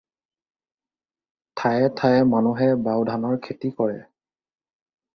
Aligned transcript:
ঠায়ে 1.59 1.91
ঠায়ে 2.01 2.23
মানুহে 2.33 2.69
বাওধানৰ 2.89 3.39
খেতি 3.49 3.75
কৰে। 3.81 4.03